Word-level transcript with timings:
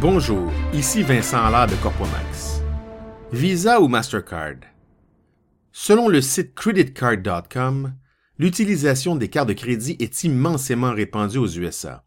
Bonjour, 0.00 0.50
ici 0.72 1.02
Vincent 1.02 1.44
Allard 1.44 1.66
de 1.66 1.74
Corpomax. 1.74 2.62
Visa 3.32 3.82
ou 3.82 3.86
Mastercard? 3.86 4.60
Selon 5.72 6.08
le 6.08 6.22
site 6.22 6.54
creditcard.com, 6.54 7.92
l'utilisation 8.38 9.14
des 9.14 9.28
cartes 9.28 9.50
de 9.50 9.52
crédit 9.52 9.98
est 10.00 10.24
immensément 10.24 10.92
répandue 10.94 11.36
aux 11.36 11.48
USA. 11.48 12.06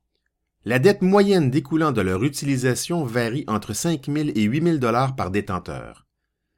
La 0.65 0.79
dette 0.79 1.03
moyenne 1.03 1.51
découlant 1.51 1.91
de 1.91 2.01
leur 2.01 2.23
utilisation 2.23 3.03
varie 3.03 3.45
entre 3.45 3.73
5 3.73 4.07
000 4.07 4.29
et 4.33 4.41
8 4.41 4.63
000 4.63 4.77
dollars 4.77 5.15
par 5.15 5.29
détenteur. 5.29 6.07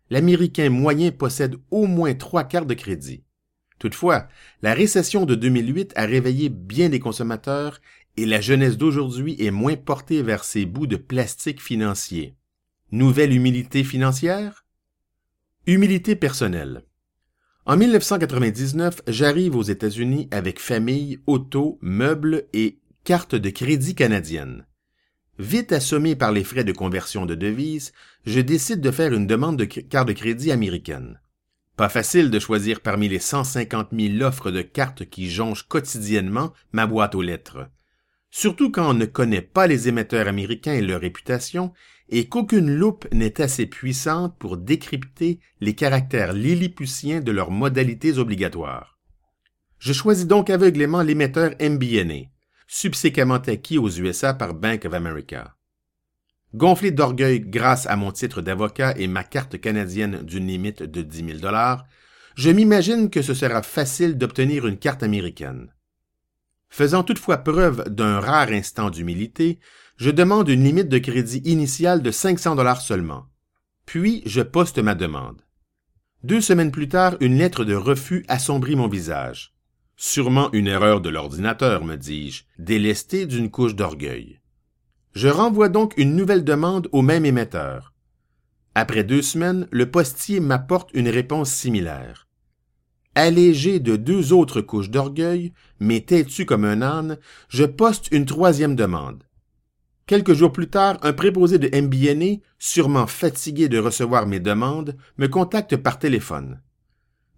L'Américain 0.09 0.70
moyen 0.70 1.11
possède 1.11 1.57
au 1.70 1.86
moins 1.86 2.13
trois 2.13 2.45
cartes 2.45 2.67
de 2.67 2.75
crédit. 2.75 3.25
Toutefois, 3.77 4.29
la 4.61 4.73
récession 4.73 5.25
de 5.25 5.36
2008 5.36 5.91
a 5.97 6.05
réveillé 6.05 6.47
bien 6.47 6.88
des 6.88 7.02
consommateurs 7.02 7.81
et 8.18 8.25
la 8.25 8.41
jeunesse 8.41 8.77
d'aujourd'hui 8.77 9.36
est 9.39 9.52
moins 9.52 9.75
portée 9.75 10.21
vers 10.21 10.43
ces 10.43 10.65
bouts 10.65 10.88
de 10.88 10.95
plastique 10.95 11.61
financier. 11.61 12.36
Nouvelle 12.91 13.33
humilité 13.33 13.83
financière? 13.83 14.65
Humilité 15.68 16.15
personnelle. 16.15 16.83
En 17.65 17.78
1999, 17.78 19.01
j'arrive 19.07 19.55
aux 19.55 19.64
États-Unis 19.64 20.28
avec 20.32 20.60
famille, 20.60 21.19
auto, 21.25 21.79
meubles 21.82 22.46
et 22.54 22.79
carte 23.04 23.36
de 23.36 23.50
crédit 23.50 23.96
canadienne. 23.96 24.66
Vite 25.39 25.74
assommé 25.74 26.16
par 26.16 26.32
les 26.32 26.43
frais 26.43 26.63
de 26.63 26.71
conversion 26.71 27.25
de 27.25 27.36
devises, 27.36 27.91
je 28.25 28.39
décide 28.39 28.82
de 28.82 28.91
faire 28.91 29.13
une 29.13 29.27
demande 29.27 29.57
de 29.57 29.66
carte 29.66 30.07
de 30.07 30.13
crédit 30.13 30.52
américaine. 30.52 31.19
Pas 31.75 31.89
facile 31.89 32.30
de 32.30 32.39
choisir 32.39 32.80
parmi 32.80 33.09
les 33.09 33.19
150 33.19 33.89
000 33.91 34.23
offres 34.23 34.52
de 34.52 34.61
cartes 34.61 35.03
qui 35.05 35.30
jonchent 35.30 35.67
quotidiennement 35.67 36.53
ma 36.72 36.88
boîte 36.88 37.16
aux 37.16 37.22
lettres 37.22 37.67
surtout 38.36 38.70
quand 38.70 38.89
on 38.89 38.94
ne 38.94 39.06
connaît 39.06 39.42
pas 39.42 39.66
les 39.66 39.88
émetteurs 39.88 40.28
américains 40.28 40.73
et 40.73 40.81
leur 40.81 41.00
réputation, 41.00 41.72
et 42.09 42.28
qu'aucune 42.28 42.70
loupe 42.70 43.08
n'est 43.14 43.39
assez 43.39 43.66
puissante 43.66 44.38
pour 44.38 44.58
décrypter 44.58 45.39
les 45.61 45.73
caractères 45.73 46.33
lilliputiens 46.33 47.22
de 47.22 47.31
leurs 47.31 47.50
modalités 47.50 48.17
obligatoires. 48.17 49.00
Je 49.80 49.94
choisis 49.94 50.27
donc 50.27 50.50
aveuglément 50.50 51.02
l'émetteur 51.02 51.52
MBNA, 51.61 52.25
subséquemment 52.67 53.36
acquis 53.36 53.77
aux 53.77 53.89
USA 53.89 54.33
par 54.33 54.53
Bank 54.53 54.83
of 54.83 54.94
America. 54.94 55.55
Gonflé 56.53 56.92
d'orgueil 56.92 57.39
grâce 57.39 57.88
à 57.88 57.95
mon 57.95 58.11
titre 58.11 58.42
d'avocat 58.42 58.95
et 58.97 59.08
ma 59.08 59.23
carte 59.23 59.61
canadienne 59.61 60.23
d'une 60.23 60.47
limite 60.47 60.83
de 60.83 61.02
10 61.02 61.39
000 61.39 61.53
je 62.36 62.49
m'imagine 62.49 63.09
que 63.09 63.22
ce 63.22 63.33
sera 63.33 63.61
facile 63.61 64.17
d'obtenir 64.17 64.67
une 64.67 64.77
carte 64.77 65.03
américaine. 65.03 65.70
Faisant 66.69 67.03
toutefois 67.03 67.38
preuve 67.38 67.89
d'un 67.89 68.19
rare 68.19 68.49
instant 68.49 68.89
d'humilité, 68.89 69.59
je 69.97 70.11
demande 70.11 70.49
une 70.49 70.63
limite 70.63 70.89
de 70.89 70.97
crédit 70.97 71.41
initiale 71.45 72.02
de 72.02 72.11
500 72.11 72.55
dollars 72.55 72.81
seulement. 72.81 73.27
Puis 73.85 74.21
je 74.25 74.41
poste 74.41 74.80
ma 74.80 74.95
demande. 74.95 75.41
Deux 76.23 76.41
semaines 76.41 76.71
plus 76.71 76.89
tard, 76.89 77.16
une 77.19 77.38
lettre 77.38 77.63
de 77.63 77.75
refus 77.75 78.25
assombrit 78.27 78.75
mon 78.75 78.88
visage. 78.88 79.53
Sûrement 79.95 80.52
une 80.52 80.67
erreur 80.67 80.99
de 80.99 81.09
l'ordinateur, 81.09 81.86
me 81.86 81.95
dis-je, 81.95 82.43
délesté 82.58 83.25
d'une 83.25 83.49
couche 83.49 83.75
d'orgueil. 83.75 84.41
Je 85.13 85.30
renvoie 85.30 85.69
donc 85.69 85.93
une 85.97 86.16
nouvelle 86.16 86.43
demande 86.43 86.89
au 86.91 87.02
même 87.02 87.25
émetteur. 87.25 87.93
Après 88.73 89.05
deux 89.05 89.21
semaines, 89.21 89.67
le 89.71 89.89
postier 89.89 90.41
m'apporte 90.41 90.89
une 90.93 91.08
réponse 91.08 91.49
similaire. 91.49 92.24
Allégé 93.17 93.80
de 93.80 93.95
deux 93.95 94.33
autres 94.33 94.59
couches 94.59 94.89
d'orgueil, 94.89 95.53
mais 95.80 96.02
têtu 96.02 96.45
comme 96.45 96.66
un 96.66 96.81
âne, 96.81 97.17
je 97.47 97.63
poste 97.63 98.09
une 98.11 98.25
troisième 98.25 98.75
demande. 98.75 99.23
Quelques 100.05 100.33
jours 100.33 100.52
plus 100.52 100.67
tard, 100.67 100.99
un 101.02 101.13
préposé 101.13 101.58
de 101.58 101.69
MBNA, 101.69 102.41
sûrement 102.59 103.08
fatigué 103.08 103.69
de 103.69 103.80
recevoir 103.80 104.27
mes 104.27 104.41
demandes, 104.41 104.97
me 105.17 105.27
contacte 105.27 105.77
par 105.77 105.97
téléphone. 105.97 106.61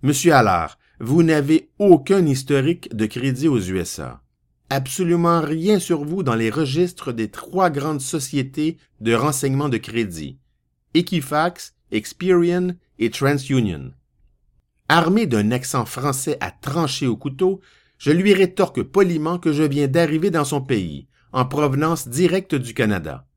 Monsieur 0.01 0.33
Allard, 0.33 0.79
vous 0.99 1.21
n'avez 1.21 1.69
aucun 1.77 2.25
historique 2.25 2.93
de 2.95 3.05
crédit 3.05 3.47
aux 3.47 3.59
USA. 3.59 4.23
Absolument 4.71 5.41
rien 5.41 5.79
sur 5.79 6.03
vous 6.03 6.23
dans 6.23 6.35
les 6.35 6.49
registres 6.49 7.13
des 7.13 7.29
trois 7.29 7.69
grandes 7.69 8.01
sociétés 8.01 8.77
de 8.99 9.13
renseignement 9.13 9.69
de 9.69 9.77
crédit, 9.77 10.39
Equifax, 10.93 11.75
Experian 11.91 12.71
et 12.99 13.11
TransUnion. 13.11 13.93
Armé 14.89 15.27
d'un 15.27 15.51
accent 15.51 15.85
français 15.85 16.37
à 16.39 16.49
trancher 16.49 17.07
au 17.07 17.17
couteau, 17.17 17.59
je 17.97 18.11
lui 18.11 18.33
rétorque 18.33 18.83
poliment 18.83 19.37
que 19.37 19.51
je 19.51 19.63
viens 19.63 19.87
d'arriver 19.87 20.31
dans 20.31 20.45
son 20.45 20.61
pays, 20.61 21.07
en 21.33 21.45
provenance 21.45 22.07
directe 22.07 22.55
du 22.55 22.73
Canada. 22.73 23.27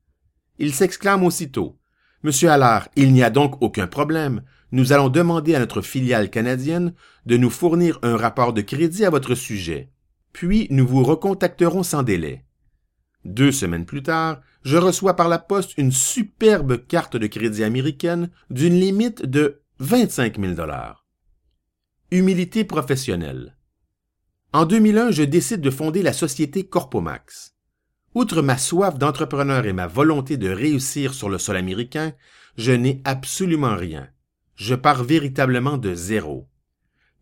Il 0.59 0.73
s'exclame 0.73 1.23
aussitôt. 1.23 1.77
Monsieur 2.23 2.51
Allard, 2.51 2.87
il 2.95 3.11
n'y 3.11 3.23
a 3.23 3.29
donc 3.29 3.61
aucun 3.61 3.87
problème. 3.87 4.43
Nous 4.71 4.93
allons 4.93 5.09
demander 5.09 5.55
à 5.55 5.59
notre 5.59 5.81
filiale 5.81 6.29
canadienne 6.29 6.93
de 7.25 7.35
nous 7.35 7.49
fournir 7.49 7.99
un 8.03 8.15
rapport 8.15 8.53
de 8.53 8.61
crédit 8.61 9.03
à 9.03 9.09
votre 9.09 9.35
sujet. 9.35 9.89
Puis 10.31 10.67
nous 10.69 10.87
vous 10.87 11.03
recontacterons 11.03 11.83
sans 11.83 12.03
délai. 12.03 12.45
Deux 13.25 13.51
semaines 13.51 13.85
plus 13.85 14.03
tard, 14.03 14.39
je 14.63 14.77
reçois 14.77 15.15
par 15.15 15.27
la 15.27 15.39
poste 15.39 15.77
une 15.77 15.91
superbe 15.91 16.85
carte 16.87 17.17
de 17.17 17.27
crédit 17.27 17.63
américaine 17.63 18.29
d'une 18.49 18.79
limite 18.79 19.25
de 19.25 19.61
25 19.79 20.39
000 20.39 20.53
dollars. 20.53 21.00
Humilité 22.13 22.65
professionnelle. 22.65 23.55
En 24.51 24.65
2001, 24.65 25.11
je 25.11 25.23
décide 25.23 25.61
de 25.61 25.69
fonder 25.69 26.01
la 26.01 26.11
société 26.11 26.65
Corpomax. 26.65 27.55
Outre 28.15 28.41
ma 28.41 28.57
soif 28.57 28.97
d'entrepreneur 28.97 29.65
et 29.65 29.71
ma 29.71 29.87
volonté 29.87 30.35
de 30.35 30.49
réussir 30.49 31.13
sur 31.13 31.29
le 31.29 31.37
sol 31.37 31.55
américain, 31.55 32.11
je 32.57 32.73
n'ai 32.73 33.01
absolument 33.05 33.77
rien. 33.77 34.09
Je 34.55 34.75
pars 34.75 35.05
véritablement 35.05 35.77
de 35.77 35.95
zéro. 35.95 36.49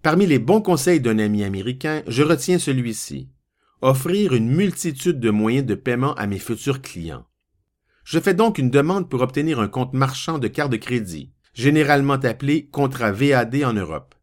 Parmi 0.01 0.25
les 0.25 0.39
bons 0.39 0.63
conseils 0.63 0.99
d'un 0.99 1.19
ami 1.19 1.43
américain, 1.43 2.01
je 2.07 2.23
retiens 2.23 2.57
celui-ci. 2.57 3.29
Offrir 3.83 4.33
une 4.33 4.49
multitude 4.49 5.19
de 5.19 5.29
moyens 5.29 5.67
de 5.67 5.75
paiement 5.75 6.15
à 6.15 6.25
mes 6.25 6.39
futurs 6.39 6.81
clients. 6.81 7.27
Je 8.05 8.19
fais 8.19 8.33
donc 8.33 8.57
une 8.57 8.71
demande 8.71 9.07
pour 9.07 9.21
obtenir 9.21 9.59
un 9.59 9.67
compte 9.67 9.93
marchand 9.93 10.39
de 10.39 10.47
carte 10.47 10.71
de 10.71 10.77
crédit, 10.77 11.31
généralement 11.53 12.13
appelé 12.13 12.65
contrat 12.65 13.11
VAD 13.11 13.63
en 13.63 13.73
Europe. 13.73 14.15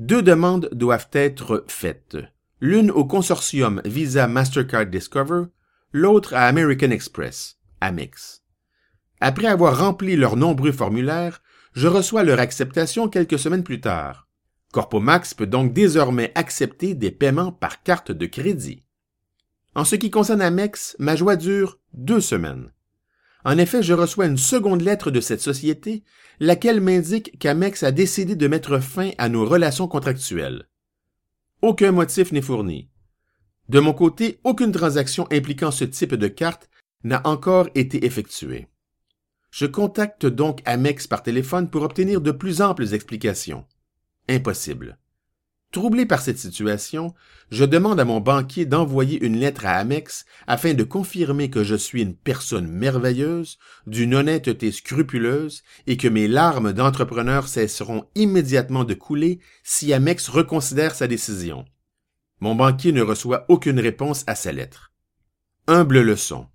Deux 0.00 0.22
demandes 0.22 0.70
doivent 0.72 1.10
être 1.12 1.62
faites. 1.68 2.16
L'une 2.58 2.90
au 2.90 3.04
consortium 3.04 3.82
Visa 3.84 4.26
Mastercard 4.26 4.86
Discover, 4.86 5.44
l'autre 5.92 6.32
à 6.32 6.46
American 6.46 6.90
Express, 6.90 7.58
Amex. 7.82 8.42
Après 9.20 9.46
avoir 9.46 9.78
rempli 9.78 10.16
leurs 10.16 10.38
nombreux 10.38 10.72
formulaires, 10.72 11.42
je 11.74 11.86
reçois 11.86 12.22
leur 12.22 12.40
acceptation 12.40 13.10
quelques 13.10 13.38
semaines 13.38 13.62
plus 13.62 13.82
tard. 13.82 14.26
Corpomax 14.72 15.34
peut 15.34 15.46
donc 15.46 15.74
désormais 15.74 16.32
accepter 16.34 16.94
des 16.94 17.10
paiements 17.10 17.52
par 17.52 17.82
carte 17.82 18.10
de 18.10 18.24
crédit. 18.24 18.86
En 19.74 19.84
ce 19.84 19.96
qui 19.96 20.10
concerne 20.10 20.40
Amex, 20.40 20.96
ma 20.98 21.14
joie 21.14 21.36
dure 21.36 21.78
deux 21.92 22.22
semaines. 22.22 22.72
En 23.44 23.56
effet, 23.58 23.82
je 23.82 23.94
reçois 23.94 24.26
une 24.26 24.36
seconde 24.36 24.82
lettre 24.82 25.10
de 25.10 25.20
cette 25.20 25.40
société, 25.40 26.04
laquelle 26.40 26.80
m'indique 26.80 27.38
qu'Amex 27.38 27.82
a 27.82 27.92
décidé 27.92 28.36
de 28.36 28.48
mettre 28.48 28.78
fin 28.78 29.10
à 29.18 29.28
nos 29.28 29.46
relations 29.46 29.88
contractuelles. 29.88 30.68
Aucun 31.62 31.92
motif 31.92 32.32
n'est 32.32 32.42
fourni. 32.42 32.90
De 33.68 33.80
mon 33.80 33.92
côté, 33.92 34.40
aucune 34.44 34.72
transaction 34.72 35.26
impliquant 35.30 35.70
ce 35.70 35.84
type 35.84 36.14
de 36.14 36.28
carte 36.28 36.68
n'a 37.04 37.20
encore 37.24 37.68
été 37.74 38.04
effectuée. 38.04 38.68
Je 39.50 39.66
contacte 39.66 40.26
donc 40.26 40.60
Amex 40.64 41.06
par 41.06 41.22
téléphone 41.22 41.70
pour 41.70 41.82
obtenir 41.82 42.20
de 42.20 42.30
plus 42.30 42.62
amples 42.62 42.94
explications. 42.94 43.64
Impossible. 44.28 44.98
Troublé 45.72 46.04
par 46.04 46.20
cette 46.20 46.38
situation, 46.38 47.14
je 47.52 47.64
demande 47.64 48.00
à 48.00 48.04
mon 48.04 48.18
banquier 48.18 48.66
d'envoyer 48.66 49.24
une 49.24 49.36
lettre 49.36 49.66
à 49.66 49.74
Amex 49.74 50.24
afin 50.48 50.74
de 50.74 50.82
confirmer 50.82 51.48
que 51.48 51.62
je 51.62 51.76
suis 51.76 52.02
une 52.02 52.16
personne 52.16 52.66
merveilleuse, 52.66 53.56
d'une 53.86 54.16
honnêteté 54.16 54.72
scrupuleuse 54.72 55.62
et 55.86 55.96
que 55.96 56.08
mes 56.08 56.26
larmes 56.26 56.72
d'entrepreneur 56.72 57.46
cesseront 57.46 58.04
immédiatement 58.16 58.82
de 58.82 58.94
couler 58.94 59.38
si 59.62 59.92
Amex 59.92 60.28
reconsidère 60.28 60.96
sa 60.96 61.06
décision. 61.06 61.64
Mon 62.40 62.56
banquier 62.56 62.90
ne 62.90 63.02
reçoit 63.02 63.44
aucune 63.48 63.78
réponse 63.78 64.24
à 64.26 64.34
sa 64.34 64.50
lettre. 64.50 64.92
Humble 65.68 66.00
leçon. 66.00 66.48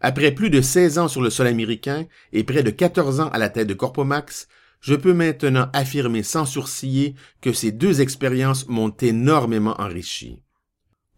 Après 0.00 0.32
plus 0.32 0.48
de 0.48 0.62
16 0.62 0.98
ans 0.98 1.08
sur 1.08 1.20
le 1.20 1.28
sol 1.28 1.46
américain 1.46 2.06
et 2.32 2.44
près 2.44 2.62
de 2.62 2.70
14 2.70 3.20
ans 3.20 3.28
à 3.28 3.38
la 3.38 3.50
tête 3.50 3.66
de 3.66 3.74
Corpomax, 3.74 4.48
je 4.80 4.94
peux 4.94 5.12
maintenant 5.12 5.68
affirmer 5.72 6.22
sans 6.22 6.46
sourciller 6.46 7.14
que 7.40 7.52
ces 7.52 7.72
deux 7.72 8.00
expériences 8.00 8.68
m'ont 8.68 8.94
énormément 9.00 9.74
enrichi. 9.80 10.42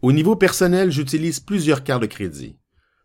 Au 0.01 0.11
niveau 0.11 0.35
personnel, 0.35 0.91
j'utilise 0.91 1.39
plusieurs 1.39 1.83
cartes 1.83 2.01
de 2.01 2.07
crédit. 2.07 2.57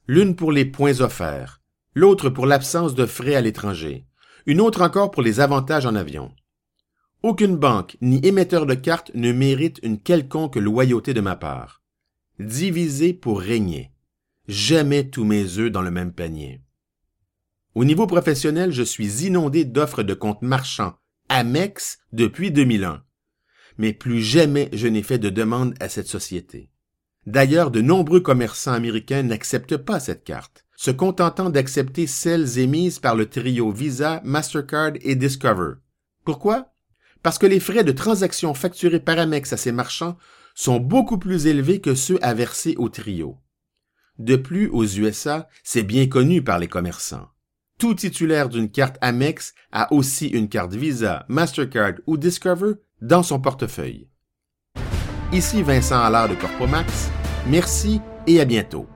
L'une 0.07 0.35
pour 0.35 0.53
les 0.53 0.65
points 0.65 1.01
offerts, 1.01 1.61
l'autre 1.95 2.31
pour 2.31 2.47
l'absence 2.47 2.95
de 2.95 3.07
frais 3.07 3.35
à 3.35 3.41
l'étranger, 3.41 4.07
une 4.47 4.61
autre 4.61 4.81
encore 4.81 5.11
pour 5.11 5.23
les 5.23 5.41
avantages 5.41 5.87
en 5.87 5.95
avion. 5.95 6.33
Aucune 7.23 7.57
banque 7.57 7.97
ni 8.01 8.25
émetteur 8.25 8.67
de 8.67 8.75
cartes 8.75 9.11
ne 9.15 9.33
mérite 9.33 9.81
une 9.83 9.99
quelconque 9.99 10.57
loyauté 10.57 11.13
de 11.13 11.21
ma 11.21 11.35
part. 11.37 11.83
Diviser 12.39 13.13
pour 13.13 13.41
régner. 13.41 13.93
jamais 14.47 15.11
tous 15.11 15.25
mes 15.25 15.59
œufs 15.59 15.73
dans 15.73 15.83
le 15.83 15.91
même 15.91 16.13
panier. 16.13 16.61
Au 17.77 17.85
niveau 17.85 18.07
professionnel, 18.07 18.73
je 18.73 18.83
suis 18.83 19.27
inondé 19.27 19.67
d'offres 19.67 20.03
de 20.03 20.15
comptes 20.15 20.41
marchands 20.41 20.95
Amex 21.29 21.99
depuis 22.11 22.51
2001. 22.51 23.03
Mais 23.77 23.93
plus 23.93 24.23
jamais 24.23 24.71
je 24.73 24.89
n'ai 24.89 25.03
fait 25.03 25.19
de 25.19 25.29
demande 25.29 25.75
à 25.79 25.91
cette 25.91 26.07
société. 26.09 26.71
D'ailleurs, 27.27 27.71
de 27.71 27.83
nombreux 27.83 28.21
commerçants 28.21 28.73
américains 28.73 29.23
n'acceptent 29.23 29.77
pas 29.77 30.01
cette 30.01 30.25
carte, 30.25 30.65
se 30.75 30.91
contentant 30.91 31.51
d'accepter 31.51 32.07
celles 32.07 32.59
émises 32.59 32.99
par 32.99 33.15
le 33.15 33.29
trio 33.29 33.71
Visa, 33.71 34.23
Mastercard 34.25 34.93
et 35.03 35.15
Discover. 35.15 35.75
Pourquoi? 36.25 36.73
Parce 37.23 37.37
que 37.37 37.45
les 37.45 37.61
frais 37.61 37.85
de 37.85 37.93
transaction 37.93 38.55
facturés 38.55 39.01
par 39.01 39.19
Amex 39.19 39.53
à 39.53 39.59
ces 39.59 39.73
marchands 39.73 40.17
sont 40.55 40.81
beaucoup 40.81 41.19
plus 41.19 41.47
élevés 41.47 41.83
que 41.83 41.95
ceux 41.95 42.19
à 42.23 42.33
verser 42.33 42.75
au 42.79 42.89
trio. 42.89 43.37
De 44.19 44.37
plus, 44.37 44.69
aux 44.69 44.87
USA, 44.87 45.47
c'est 45.63 45.83
bien 45.83 46.07
connu 46.07 46.43
par 46.43 46.59
les 46.59 46.69
commerçants. 46.69 47.29
Tout 47.79 47.95
titulaire 47.95 48.49
d'une 48.49 48.71
carte 48.71 48.97
Amex 49.03 49.53
a 49.71 49.93
aussi 49.93 50.29
une 50.29 50.49
carte 50.49 50.73
Visa, 50.73 51.27
Mastercard 51.29 51.95
ou 52.07 52.17
Discover 52.17 52.75
dans 53.03 53.23
son 53.23 53.39
portefeuille. 53.39 54.09
Ici 55.33 55.63
Vincent 55.63 56.01
Allard 56.01 56.31
de 56.31 56.35
Corpomax. 56.37 57.11
Merci 57.47 58.01
et 58.27 58.41
à 58.41 58.47
bientôt. 58.47 58.87